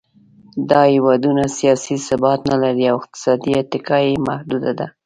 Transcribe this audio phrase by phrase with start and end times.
[0.69, 4.87] دا هېوادونه سیاسي ثبات نهلري او اقتصادي اتکا یې محدوده ده.